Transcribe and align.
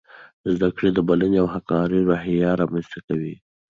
زده 0.53 0.69
کړه 0.75 0.89
د 0.93 0.99
بلنې 1.07 1.37
او 1.43 1.47
همکارۍ 1.55 1.99
روحیه 2.09 2.49
رامنځته 2.61 2.99
کوي. 3.07 3.35